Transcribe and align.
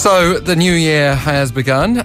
So 0.00 0.38
the 0.38 0.56
new 0.56 0.72
year 0.72 1.14
has 1.14 1.52
begun. 1.52 1.96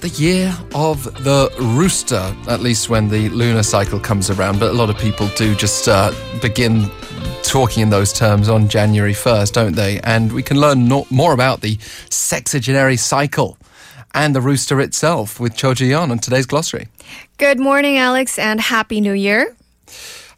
The 0.00 0.12
year 0.16 0.52
of 0.74 1.04
the 1.22 1.48
rooster, 1.60 2.34
at 2.48 2.60
least 2.60 2.88
when 2.90 3.08
the 3.08 3.28
lunar 3.28 3.62
cycle 3.62 4.00
comes 4.00 4.28
around. 4.28 4.58
But 4.58 4.70
a 4.70 4.72
lot 4.72 4.90
of 4.90 4.98
people 4.98 5.28
do 5.36 5.54
just 5.54 5.86
uh, 5.86 6.12
begin 6.42 6.90
talking 7.44 7.84
in 7.84 7.90
those 7.90 8.12
terms 8.12 8.48
on 8.48 8.68
January 8.68 9.12
1st, 9.12 9.52
don't 9.52 9.76
they? 9.76 10.00
And 10.00 10.32
we 10.32 10.42
can 10.42 10.58
learn 10.58 10.88
no- 10.88 11.06
more 11.10 11.32
about 11.32 11.60
the 11.60 11.76
sexagenary 12.10 12.98
cycle 12.98 13.56
and 14.14 14.34
the 14.34 14.40
rooster 14.40 14.80
itself 14.80 15.38
with 15.38 15.54
Cho 15.54 15.74
Yeon 15.74 16.10
on 16.10 16.18
today's 16.18 16.46
glossary. 16.46 16.88
Good 17.38 17.60
morning, 17.60 17.98
Alex, 17.98 18.36
and 18.36 18.60
Happy 18.60 19.00
New 19.00 19.12
Year. 19.12 19.54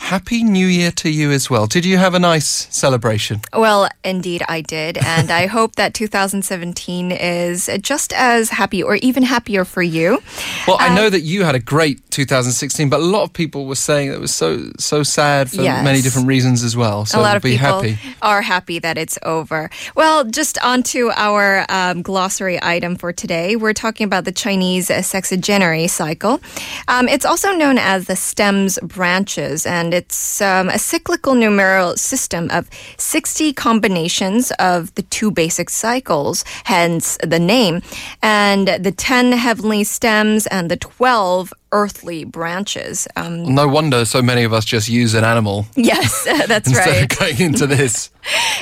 Happy 0.06 0.45
New 0.45 0.69
Year 0.69 0.92
to 0.92 1.10
you 1.10 1.33
as 1.33 1.51
well. 1.51 1.66
Did 1.66 1.84
you 1.84 1.98
have 1.98 2.14
a 2.14 2.20
nice 2.20 2.69
celebration? 2.70 3.41
Well, 3.52 3.88
indeed, 4.05 4.45
I 4.48 4.60
did. 4.60 4.98
And 4.98 5.33
I 5.33 5.47
hope 5.47 5.74
that 5.74 5.95
2017 5.95 7.10
is 7.10 7.69
just 7.80 8.12
as 8.12 8.50
happy 8.50 8.84
or 8.84 8.95
even 9.02 9.24
happier 9.24 9.64
for 9.64 9.83
you. 9.83 10.23
Well, 10.69 10.77
I 10.78 10.91
uh, 10.91 10.95
know 10.95 11.11
that 11.11 11.23
you 11.23 11.42
had 11.42 11.56
a 11.56 11.59
great 11.59 12.05
2016, 12.16 12.88
but 12.88 13.01
a 13.01 13.05
lot 13.05 13.23
of 13.25 13.33
people 13.33 13.66
were 13.66 13.75
saying 13.88 14.11
it 14.11 14.20
was 14.20 14.34
so 14.34 14.70
so 14.79 15.02
sad 15.02 15.51
for 15.51 15.62
Yes. 15.62 15.84
many 15.84 16.01
different 16.01 16.27
reasons 16.27 16.62
as 16.65 16.75
well. 16.77 17.05
So 17.05 17.20
a 17.20 17.23
lot 17.23 17.37
of 17.37 17.42
be 17.42 17.52
people 17.59 17.83
happy. 17.83 17.98
are 18.23 18.42
happy 18.42 18.79
that 18.80 18.97
it's 18.97 19.19
over. 19.23 19.69
Well, 19.95 20.25
just 20.25 20.56
on 20.65 20.83
to 20.95 21.11
our 21.15 21.66
um, 21.69 22.02
glossary 22.02 22.59
item 22.62 22.97
for 22.97 23.12
today. 23.12 23.55
We're 23.56 23.75
talking 23.75 24.05
about 24.11 24.25
the 24.25 24.33
Chinese 24.33 24.89
sexagenary 24.89 25.89
cycle. 25.91 26.41
Um, 26.89 27.06
it's 27.09 27.25
also 27.27 27.52
known 27.52 27.77
as 27.79 28.06
the 28.06 28.17
stems 28.17 28.78
branches, 28.83 29.67
and 29.67 29.92
it's 29.92 30.41
um, 30.41 30.69
a 30.70 30.78
cyclical 30.78 31.34
numeral 31.34 31.97
system 31.97 32.48
of 32.51 32.69
60 32.97 33.53
combinations 33.53 34.53
of 34.58 34.95
the 34.95 35.03
two 35.03 35.30
basic 35.30 35.69
cycles, 35.70 36.45
hence 36.64 37.19
the 37.23 37.39
name, 37.39 37.83
and 38.23 38.69
the 38.69 38.92
10 38.92 39.33
heavenly 39.33 39.84
stems 39.84 40.47
and 40.47 40.70
the 40.70 40.77
12 40.77 41.53
earthly 41.72 42.25
branches. 42.25 43.09
Um, 43.17 43.55
No 43.55 43.69
wonder 43.69 44.05
so 44.05 44.22
many 44.22 44.45
of 44.45 44.53
us 44.53 44.64
just 44.64 44.89
use 44.89 45.14
an 45.14 45.25
animal 45.25 45.67
yes, 45.77 46.25
that's 46.47 46.50
right. 46.50 46.67
instead 46.67 46.89
right. 46.89 47.12
of 47.12 47.19
going 47.19 47.41
into 47.41 47.67
this. 47.67 48.11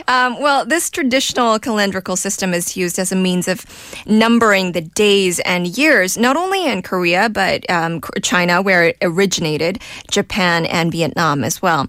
Um, 0.08 0.38
well, 0.42 0.66
this 0.66 0.90
traditional 0.90 1.58
calendrical 1.58 2.18
system 2.18 2.52
is 2.52 2.76
used 2.76 2.98
as 2.98 3.10
a 3.12 3.16
means 3.16 3.48
of 3.48 3.64
numbering 4.04 4.72
the 4.72 4.82
days 4.82 5.40
and 5.40 5.66
years, 5.78 6.18
not 6.18 6.36
only 6.36 6.66
in 6.66 6.82
Korea, 6.82 7.30
but 7.30 7.64
um, 7.70 8.02
China, 8.22 8.60
where 8.60 8.84
it 8.84 8.98
originated, 9.00 9.80
Japan, 10.10 10.66
and 10.66 10.92
Vietnam 10.92 11.42
as 11.42 11.62
well. 11.62 11.86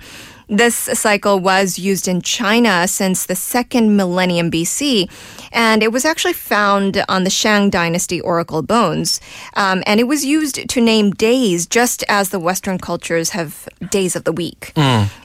This 0.47 0.75
cycle 0.75 1.39
was 1.39 1.79
used 1.79 2.07
in 2.07 2.21
China 2.21 2.87
since 2.87 3.25
the 3.25 3.35
second 3.35 3.97
millennium 3.97 4.51
BC, 4.51 5.09
and 5.51 5.81
it 5.81 5.91
was 5.91 6.05
actually 6.05 6.33
found 6.33 7.03
on 7.09 7.23
the 7.23 7.29
Shang 7.29 7.69
Dynasty 7.69 8.21
oracle 8.21 8.61
bones. 8.61 9.19
Um, 9.55 9.81
and 9.87 9.99
it 9.99 10.03
was 10.03 10.23
used 10.23 10.69
to 10.69 10.81
name 10.81 11.11
days, 11.11 11.65
just 11.65 12.03
as 12.07 12.29
the 12.29 12.39
Western 12.39 12.77
cultures 12.77 13.31
have 13.31 13.67
days 13.89 14.15
of 14.15 14.23
the 14.23 14.31
week. 14.31 14.71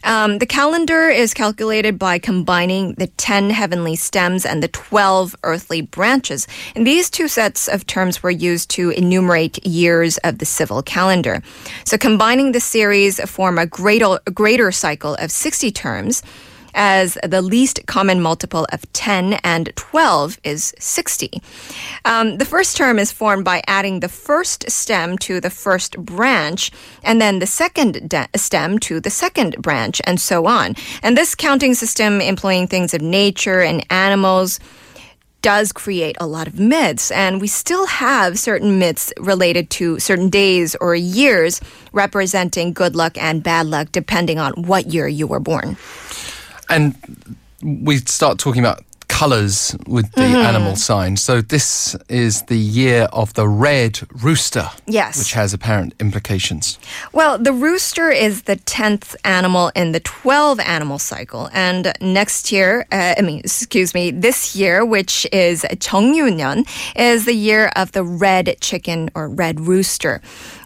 Um, 0.05 0.39
the 0.39 0.47
calendar 0.47 1.09
is 1.09 1.35
calculated 1.35 1.99
by 1.99 2.19
combining 2.19 2.95
the 2.95 3.09
10 3.09 3.51
heavenly 3.51 3.97
stems 3.97 4.47
and 4.47 4.63
the 4.63 4.69
12 4.69 5.37
earthly 5.43 5.83
branches. 5.83 6.49
And 6.75 6.87
these 6.87 7.11
two 7.11 7.29
sets 7.29 7.69
of 7.69 7.87
terms 7.87 8.23
were 8.23 8.31
used 8.31 8.71
to 8.71 8.91
enumerate 8.91 9.65
years 9.67 10.17
of 10.19 10.39
the 10.39 10.47
civil 10.47 10.83
calendar. 10.83 11.43
So 11.85 11.99
combining 11.99 12.53
the 12.53 12.61
series 12.61 13.21
form 13.29 13.59
a 13.59 13.67
greater, 13.67 14.19
a 14.27 14.31
greater 14.31 14.73
cycle 14.73 15.10
of 15.17 15.31
60 15.31 15.71
terms. 15.71 16.23
As 16.73 17.19
the 17.27 17.43
least 17.43 17.81
common 17.87 18.21
multiple 18.21 18.65
of 18.73 18.91
10 18.93 19.41
and 19.43 19.73
12 19.75 20.39
is 20.45 20.73
60. 20.79 21.43
Um, 22.05 22.39
the 22.39 22.45
first 22.45 22.77
term 22.77 23.01
is 23.01 23.11
formed 23.11 23.45
by 23.45 23.61
adding 23.67 23.99
the 23.99 24.09
first 24.09 24.71
stem 24.71 25.19
to 25.19 25.41
the 25.41 25.51
first 25.51 25.99
branch, 25.99 26.71
and 27.03 27.21
then 27.21 27.41
the 27.41 27.47
second 27.47 28.09
de- 28.09 28.29
stem 28.37 28.79
to 28.81 29.01
the 29.01 29.11
second 29.11 29.57
branch, 29.61 30.01
and 30.05 30.21
so 30.21 30.47
on. 30.47 30.77
And 31.03 31.17
this 31.17 31.35
counting 31.35 31.75
system, 31.75 32.21
employing 32.21 32.69
things 32.69 32.95
of 32.95 33.03
nature 33.03 33.61
and 33.61 33.85
animals, 33.91 34.61
does 35.43 35.73
create 35.73 36.17
a 36.21 36.27
lot 36.27 36.47
of 36.47 36.59
myths, 36.59 37.11
and 37.11 37.41
we 37.41 37.47
still 37.47 37.87
have 37.87 38.39
certain 38.39 38.79
myths 38.79 39.13
related 39.19 39.71
to 39.71 39.99
certain 39.99 40.29
days 40.29 40.77
or 40.81 40.95
years 40.95 41.61
representing 41.93 42.73
good 42.73 42.95
luck 42.95 43.17
and 43.19 43.43
bad 43.43 43.67
luck, 43.67 43.89
depending 43.93 44.39
on 44.39 44.53
what 44.63 44.87
year 44.87 45.09
you 45.09 45.27
were 45.27 45.41
born. 45.41 45.77
And 46.69 46.95
we 47.63 47.99
start 47.99 48.39
talking 48.39 48.61
about 48.61 48.85
colours 49.21 49.77
with 49.87 50.09
the 50.13 50.21
Mm-hmm. 50.31 50.49
animal 50.51 50.77
sign. 50.77 51.17
So 51.17 51.41
this 51.43 51.97
is 52.09 52.43
the 52.53 52.57
year 52.83 53.03
of 53.13 53.29
the 53.35 53.47
red 53.69 53.93
rooster. 54.25 54.67
Yes. 54.87 55.19
Which 55.19 55.33
has 55.41 55.53
apparent 55.53 55.93
implications. 56.01 56.79
Well, 57.13 57.33
the 57.49 57.53
rooster 57.53 58.09
is 58.27 58.43
the 58.43 58.57
10th 58.79 59.17
animal 59.25 59.73
in 59.75 59.93
the 59.93 60.01
12 60.01 60.61
animal 60.61 60.99
cycle. 60.99 61.49
And 61.53 61.93
next 62.01 62.53
year, 62.53 62.87
uh, 62.93 63.15
I 63.19 63.23
mean, 63.23 63.41
excuse 63.41 63.93
me, 63.95 64.11
this 64.13 64.41
year, 64.57 64.85
which 64.97 65.27
is 65.33 65.57
Cheongyunyeon, 65.85 66.59
is 66.97 67.25
the 67.25 67.35
year 67.49 67.65
of 67.77 67.91
the 67.93 68.05
red 68.05 68.47
chicken 68.61 69.11
or 69.15 69.29
red 69.29 69.57
rooster. 69.61 70.21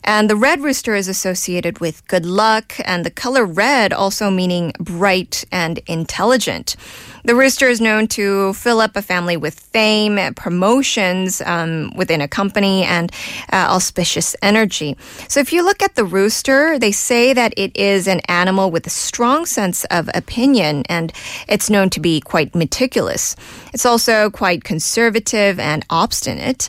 And 0.05 0.29
the 0.29 0.37
red 0.37 0.63
rooster 0.63 0.95
is 0.95 1.09
associated 1.09 1.79
with 1.79 2.07
good 2.09 2.27
luck, 2.27 2.75
and 2.85 3.05
the 3.05 3.11
color 3.11 3.47
red 3.47 3.93
also 3.93 4.31
meaning 4.31 4.73
bright 4.79 5.45
and 5.51 5.79
intelligent. 5.87 6.77
The 7.25 7.35
rooster 7.35 7.69
is 7.69 7.81
known 7.81 8.09
to 8.09 8.53
fill 8.53 8.83
up 8.83 8.97
a 8.97 9.03
family 9.03 9.39
with 9.39 9.59
fame, 9.59 10.35
promotions 10.35 11.41
um, 11.47 11.91
within 11.97 12.21
a 12.21 12.29
company, 12.29 12.85
and 12.85 13.11
uh, 13.51 13.69
auspicious 13.71 14.37
energy. 14.43 14.95
So, 15.29 15.41
if 15.41 15.51
you 15.55 15.65
look 15.65 15.83
at 15.83 15.95
the 15.95 16.05
rooster, 16.05 16.79
they 16.79 16.93
say 16.93 17.33
that 17.33 17.55
it 17.57 17.75
is 17.75 18.07
an 18.07 18.21
animal 18.29 18.71
with 18.71 18.87
a 18.87 18.91
strong 18.91 19.47
sense 19.47 19.85
of 19.87 20.11
opinion, 20.15 20.83
and 20.91 21.15
it's 21.49 21.71
known 21.71 21.89
to 21.91 22.01
be 22.01 22.21
quite 22.21 22.55
meticulous. 22.55 23.37
It's 23.73 23.87
also 23.87 24.29
quite 24.29 24.65
conservative 24.65 25.59
and 25.59 25.83
obstinate. 25.89 26.69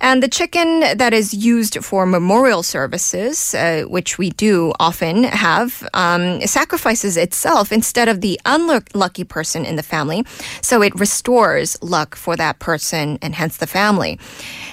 And 0.00 0.22
the 0.22 0.28
chicken 0.28 0.80
that 0.80 1.12
is 1.12 1.34
used 1.34 1.84
for 1.84 2.06
memorial 2.06 2.62
services, 2.62 3.54
uh, 3.54 3.84
which 3.88 4.18
we 4.18 4.30
do 4.30 4.72
often 4.80 5.24
have, 5.24 5.86
um, 5.94 6.40
sacrifices 6.42 7.16
itself 7.16 7.72
instead 7.72 8.08
of 8.08 8.20
the 8.20 8.40
unlucky 8.44 9.24
person 9.24 9.64
in 9.64 9.76
the 9.76 9.82
family. 9.82 10.24
So 10.60 10.82
it 10.82 10.94
restores 10.98 11.80
luck 11.82 12.14
for 12.16 12.36
that 12.36 12.58
person 12.58 13.18
and 13.22 13.34
hence 13.34 13.56
the 13.56 13.66
family. 13.66 14.18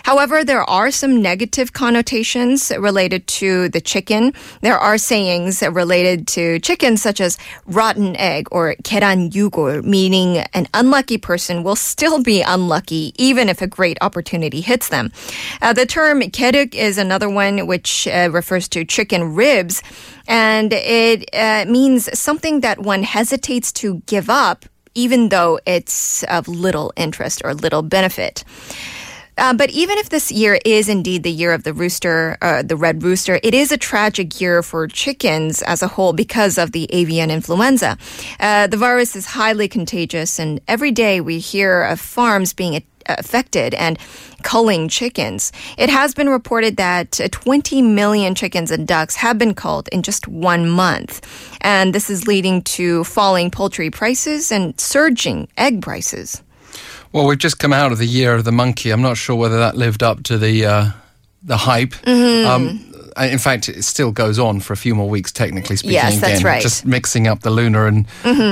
However, 0.03 0.44
there 0.44 0.63
are 0.69 0.91
some 0.91 1.22
negative 1.22 1.74
connotations 1.74 2.72
related 2.78 3.28
to 3.28 3.69
the 3.69 3.81
chicken. 3.81 4.34
There 4.62 4.78
are 4.78 4.97
sayings 4.97 5.62
related 5.62 6.28
to 6.29 6.59
chicken, 6.59 6.97
such 6.97 7.22
as 7.22 7.38
rotten 7.66 8.16
egg 8.16 8.47
or 8.52 8.75
keran 8.84 9.29
yugol, 9.29 9.84
meaning 9.84 10.38
an 10.53 10.68
unlucky 10.74 11.18
person 11.18 11.63
will 11.63 11.75
still 11.75 12.24
be 12.24 12.41
unlucky 12.41 13.13
even 13.18 13.50
if 13.50 13.62
a 13.62 13.68
great 13.68 13.97
opportunity 14.02 14.62
hits 14.62 14.90
them. 14.90 15.09
Uh, 15.62 15.74
the 15.74 15.86
term 15.86 16.22
keduk 16.22 16.75
is 16.75 16.97
another 16.97 17.30
one 17.30 17.68
which 17.68 18.08
uh, 18.08 18.30
refers 18.31 18.68
to 18.70 18.86
chicken 18.86 19.36
ribs, 19.36 19.84
and 20.28 20.74
it 20.74 21.30
uh, 21.34 21.66
means 21.70 22.18
something 22.18 22.62
that 22.62 22.80
one 22.80 23.03
hesitates 23.03 23.72
to 23.74 24.02
give 24.06 24.30
up 24.30 24.66
even 24.96 25.30
though 25.30 25.59
it's 25.66 26.24
of 26.24 26.47
little 26.47 26.92
interest 26.97 27.42
or 27.46 27.53
little 27.53 27.81
benefit. 27.81 28.44
Uh, 29.38 29.53
but 29.53 29.70
even 29.70 29.97
if 29.97 30.09
this 30.09 30.31
year 30.31 30.59
is 30.66 30.90
indeed 30.90 31.24
the 31.24 31.31
year 31.31 31.53
of 31.53 31.64
the 31.64 31.74
rooster, 31.74 32.38
uh, 32.41 32.61
the 32.61 32.76
red 32.76 33.02
rooster, 33.02 33.40
it 33.41 33.53
is 33.53 33.72
a 33.72 33.78
tragic 33.78 34.41
year 34.41 34.61
for 34.61 34.85
chickens 34.85 35.61
as 35.61 35.82
a 35.82 35.88
whole 35.88 36.11
because 36.11 36.58
of 36.58 36.73
the 36.73 36.94
avian 36.94 37.32
influenza. 37.32 37.97
Uh, 38.41 38.67
the 38.67 38.76
virus 38.76 39.16
is 39.16 39.26
highly 39.26 39.70
contagious, 39.70 40.40
and 40.40 40.59
every 40.67 40.91
day 40.91 41.22
we 41.22 41.40
hear 41.40 41.84
of 41.84 42.02
farms 42.02 42.52
being 42.52 42.73
affected 43.17 43.73
and 43.73 43.97
culling 44.44 44.88
chickens. 44.88 45.52
It 45.78 45.90
has 45.90 46.14
been 46.14 46.29
reported 46.29 46.78
that 46.78 47.20
uh, 47.20 47.28
20 47.32 47.82
million 47.82 48.35
chickens 48.35 48.72
and 48.72 48.88
ducks 48.88 49.16
have 49.16 49.38
been 49.38 49.53
culled 49.53 49.88
in 49.90 50.03
just 50.03 50.28
one 50.28 50.70
month. 50.70 51.26
And 51.61 51.94
this 51.94 52.09
is 52.09 52.28
leading 52.28 52.61
to 52.64 53.03
falling 53.03 53.52
poultry 53.52 53.90
prices 53.90 54.52
and 54.52 54.79
surging 54.79 55.47
egg 55.58 55.82
prices. 55.82 56.41
Well, 57.11 57.26
we've 57.26 57.40
just 57.40 57.59
come 57.59 57.73
out 57.73 57.91
of 57.91 57.97
the 57.97 58.06
year 58.06 58.35
of 58.35 58.44
the 58.44 58.52
monkey. 58.52 58.91
I'm 58.91 59.02
not 59.02 59.17
sure 59.17 59.35
whether 59.35 59.58
that 59.58 59.76
lived 59.76 60.03
up 60.03 60.23
to 60.23 60.38
the 60.38 60.66
uh, 60.66 60.91
the 61.41 61.58
hype. 61.58 61.91
Mm-hmm. 61.91 62.47
Um, 62.47 62.89
in 63.17 63.40
fact, 63.40 63.70
it 63.70 63.84
still 63.84 64.11
goes 64.11 64.40
on 64.40 64.59
for 64.59 64.73
a 64.73 64.78
few 64.78 64.96
more 64.96 65.09
weeks, 65.09 65.32
technically 65.32 65.76
speaking. 65.76 65.94
Yes, 65.94 66.20
that's 66.20 66.40
again, 66.40 66.46
right. 66.46 66.58
Mm-hmm. 66.58 66.64
Just 66.64 66.85
mixing 66.85 67.28
up 67.28 67.41
the 67.41 67.50
lunar 67.50 67.88
and 67.88 68.06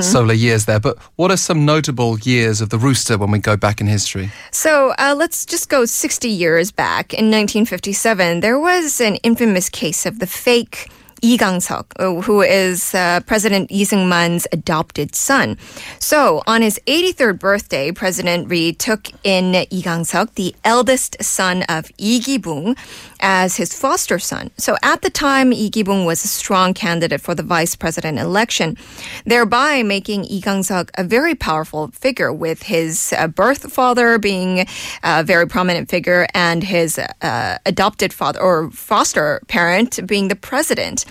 solar 0.04 0.34
years 0.34 0.64
there. 0.64 0.80
But 0.80 0.98
what 1.16 1.30
are 1.30 1.36
some 1.36 1.64
notable 1.64 2.18
years 2.20 2.60
of 2.60 2.70
the 2.70 2.78
rooster 2.78 3.18
when 3.18 3.30
we 3.30 3.38
go 3.38 3.56
back 3.56 3.80
in 3.80 3.86
history? 3.86 4.30
So 4.52 4.94
uh, 4.98 5.14
let's 5.16 5.44
just 5.44 5.68
go 5.68 5.84
60 5.84 6.28
years 6.28 6.70
back. 6.72 7.12
In 7.12 7.26
1957, 7.26 8.40
there 8.40 8.58
was 8.58 9.00
an 9.00 9.16
infamous 9.16 9.68
case 9.68 10.06
of 10.06 10.18
the 10.18 10.26
fake 10.26 10.90
Lee 11.22 11.36
Gang-seok, 11.36 11.86
uh, 11.98 12.22
who 12.22 12.42
is 12.42 12.94
uh, 12.94 13.20
President 13.26 13.70
Lee 13.70 13.84
Seung-man's 13.84 14.46
adopted 14.52 15.14
son. 15.14 15.56
So 15.98 16.42
on 16.46 16.62
his 16.62 16.80
83rd 16.86 17.38
birthday, 17.38 17.92
President 17.92 18.48
Lee 18.48 18.72
took 18.72 19.10
in 19.24 19.52
Lee 19.52 19.82
Gang-seok, 19.82 20.34
the 20.34 20.54
eldest 20.64 21.22
son 21.22 21.62
of 21.68 21.90
Lee 21.98 22.20
Gi-bung, 22.20 22.76
as 23.20 23.56
his 23.56 23.74
foster 23.74 24.18
son. 24.18 24.50
So 24.58 24.76
at 24.82 25.02
the 25.02 25.10
time, 25.10 25.50
Lee 25.50 25.70
Gi-bung 25.70 26.04
was 26.04 26.24
a 26.24 26.28
strong 26.28 26.74
candidate 26.74 27.20
for 27.20 27.34
the 27.34 27.42
vice 27.42 27.74
president 27.74 28.18
election, 28.18 28.76
thereby 29.24 29.82
making 29.82 30.22
Lee 30.22 30.40
Gang-seok 30.40 30.90
a 30.94 31.04
very 31.04 31.34
powerful 31.34 31.88
figure 31.88 32.32
with 32.32 32.62
his 32.62 33.12
uh, 33.16 33.26
birth 33.28 33.72
father 33.72 34.18
being 34.18 34.66
a 35.02 35.24
very 35.24 35.46
prominent 35.46 35.88
figure 35.88 36.26
and 36.34 36.62
his 36.62 36.98
uh, 36.98 37.58
adopted 37.66 38.12
father 38.12 38.40
or 38.40 38.70
foster 38.70 39.40
parent 39.48 40.06
being 40.06 40.28
the 40.28 40.36
president. 40.36 41.04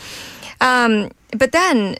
Um, 0.61 1.11
but 1.31 1.51
then 1.51 1.97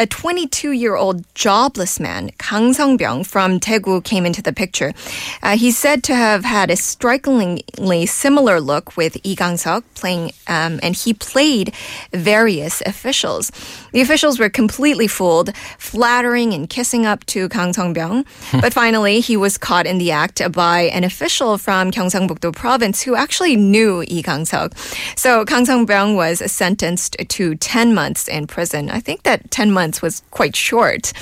a 0.00 0.06
22 0.06 0.72
year 0.72 0.96
old 0.96 1.22
jobless 1.34 2.00
man, 2.00 2.30
Kang 2.38 2.72
Sung-byung 2.72 3.26
from 3.26 3.60
Daegu, 3.60 4.02
came 4.02 4.24
into 4.24 4.40
the 4.40 4.52
picture. 4.52 4.94
Uh, 5.42 5.58
he's 5.58 5.76
said 5.76 6.02
to 6.04 6.14
have 6.14 6.42
had 6.42 6.70
a 6.70 6.76
strikingly 6.76 8.06
similar 8.06 8.62
look 8.62 8.96
with 8.96 9.22
Lee 9.26 9.34
Gang-seok 9.34 9.82
playing, 9.94 10.32
um, 10.48 10.80
and 10.82 10.96
he 10.96 11.12
played 11.12 11.74
various 12.12 12.80
officials. 12.86 13.52
The 13.92 14.00
officials 14.00 14.38
were 14.38 14.48
completely 14.48 15.06
fooled, 15.06 15.54
flattering 15.78 16.54
and 16.54 16.68
kissing 16.68 17.04
up 17.04 17.26
to 17.26 17.50
Kang 17.50 17.74
Sung-byung. 17.74 18.24
but 18.62 18.72
finally, 18.72 19.20
he 19.20 19.36
was 19.36 19.58
caught 19.58 19.86
in 19.86 19.98
the 19.98 20.12
act 20.12 20.40
by 20.50 20.82
an 20.96 21.04
official 21.04 21.58
from 21.58 21.90
Gyeongsangbuk-do 21.90 22.52
province 22.52 23.02
who 23.02 23.16
actually 23.16 23.54
knew 23.54 23.98
Lee 23.98 24.22
Gang-seok. 24.22 24.72
So 25.18 25.44
Kang 25.44 25.66
Sung-byung 25.66 26.16
was 26.16 26.38
sentenced 26.50 27.18
to 27.28 27.54
10 27.54 27.94
months 27.94 28.28
in 28.28 28.46
prison. 28.46 28.88
I 28.88 29.00
think 29.00 29.24
that 29.24 29.50
10 29.50 29.70
months 29.70 29.89
was 30.02 30.22
quite 30.30 30.54
short. 30.56 31.12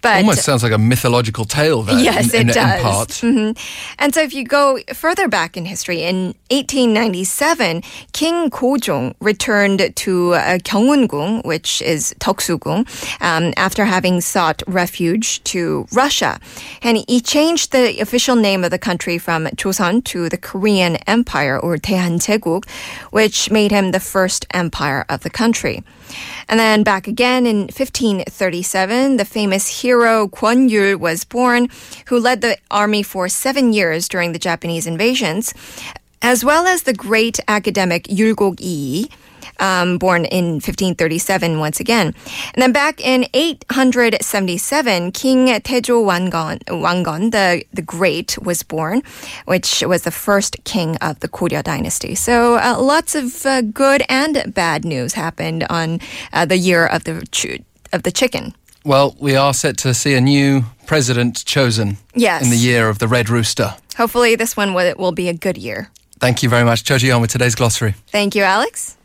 But 0.00 0.18
Almost 0.18 0.42
sounds 0.42 0.62
like 0.62 0.72
a 0.72 0.78
mythological 0.78 1.44
tale 1.44 1.82
there. 1.82 1.98
Yes, 1.98 2.32
in, 2.32 2.50
it 2.50 2.54
does. 2.54 2.76
In 2.78 2.82
part. 2.82 3.08
Mhm. 3.08 3.58
And 3.98 4.14
so 4.14 4.22
if 4.22 4.32
you 4.32 4.44
go 4.44 4.78
further 4.94 5.26
back 5.26 5.56
in 5.56 5.64
history, 5.64 6.02
in 6.02 6.34
1897, 6.50 7.82
King 8.12 8.48
Gojong 8.48 9.14
returned 9.20 9.92
to 9.96 10.34
uh, 10.34 10.58
Gyeongun-gung, 10.58 11.44
which 11.44 11.82
is 11.82 12.14
Deoksu-gung, 12.20 12.86
um, 13.20 13.52
after 13.56 13.86
having 13.86 14.20
sought 14.20 14.62
refuge 14.68 15.42
to 15.44 15.86
Russia. 15.92 16.38
And 16.80 17.04
he 17.08 17.20
changed 17.20 17.72
the 17.72 17.98
official 18.00 18.36
name 18.36 18.62
of 18.62 18.70
the 18.70 18.78
country 18.78 19.18
from 19.18 19.46
Joseon 19.56 20.04
to 20.04 20.28
the 20.28 20.38
Korean 20.38 20.96
Empire, 21.08 21.58
or 21.58 21.76
Daehanjeguk, 21.76 22.68
which 23.10 23.50
made 23.50 23.72
him 23.72 23.90
the 23.90 24.00
first 24.00 24.46
empire 24.52 25.04
of 25.08 25.22
the 25.22 25.30
country. 25.30 25.82
And 26.48 26.58
then 26.58 26.82
back 26.82 27.06
again 27.06 27.46
in 27.46 27.68
1537, 27.68 29.16
the 29.18 29.24
famous 29.24 29.82
hero 29.88 30.28
Kwon 30.28 30.68
Yul 30.68 30.96
was 30.96 31.24
born, 31.24 31.68
who 32.08 32.20
led 32.20 32.42
the 32.42 32.58
army 32.70 33.02
for 33.02 33.26
seven 33.26 33.72
years 33.72 34.06
during 34.06 34.32
the 34.32 34.38
Japanese 34.38 34.86
invasions, 34.86 35.54
as 36.20 36.44
well 36.44 36.66
as 36.66 36.82
the 36.82 36.92
great 36.92 37.40
academic 37.48 38.02
Yulgok 38.04 38.60
Ii. 38.60 39.08
Um, 39.60 39.98
born 39.98 40.24
in 40.26 40.60
1537 40.60 41.58
once 41.58 41.80
again. 41.80 42.14
And 42.54 42.62
then 42.62 42.70
back 42.70 43.00
in 43.00 43.26
877, 43.34 45.10
King 45.10 45.48
Taejo 45.48 46.04
Wang 46.04 46.30
Geon, 46.30 46.58
Wangon 46.68 47.32
the, 47.32 47.64
the 47.72 47.82
Great, 47.82 48.38
was 48.38 48.62
born, 48.62 49.02
which 49.46 49.82
was 49.84 50.02
the 50.02 50.12
first 50.12 50.62
king 50.62 50.96
of 50.98 51.18
the 51.18 51.28
Goryeo 51.28 51.64
dynasty. 51.64 52.14
So 52.14 52.54
uh, 52.54 52.76
lots 52.78 53.16
of 53.16 53.44
uh, 53.44 53.62
good 53.62 54.04
and 54.08 54.54
bad 54.54 54.84
news 54.84 55.14
happened 55.14 55.66
on 55.68 55.98
uh, 56.32 56.44
the 56.44 56.58
year 56.58 56.86
of 56.86 57.02
the, 57.02 57.14
of 57.92 58.04
the 58.04 58.12
chicken. 58.12 58.54
Well, 58.88 59.14
we 59.20 59.36
are 59.36 59.52
set 59.52 59.76
to 59.78 59.92
see 59.92 60.14
a 60.14 60.20
new 60.20 60.62
president 60.86 61.44
chosen 61.44 61.98
Yes. 62.14 62.42
in 62.42 62.48
the 62.48 62.56
year 62.56 62.88
of 62.88 62.98
the 62.98 63.06
Red 63.06 63.28
Rooster. 63.28 63.74
Hopefully 63.98 64.34
this 64.34 64.56
one 64.56 64.72
will, 64.72 64.94
will 64.96 65.12
be 65.12 65.28
a 65.28 65.34
good 65.34 65.58
year. 65.58 65.90
Thank 66.20 66.42
you 66.42 66.48
very 66.48 66.64
much. 66.64 66.84
Cho 66.84 66.96
Ji-yeon 66.96 67.20
with 67.20 67.30
today's 67.30 67.54
glossary. 67.54 67.94
Thank 68.10 68.34
you, 68.34 68.42
Alex. 68.44 68.96